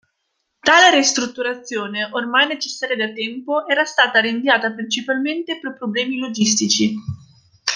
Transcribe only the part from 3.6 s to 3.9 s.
era